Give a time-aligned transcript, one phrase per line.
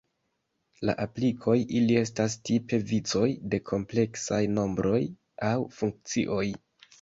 [0.85, 5.05] En aplikoj, ili estas tipe vicoj de kompleksaj nombroj
[5.51, 6.43] aŭ funkcioj.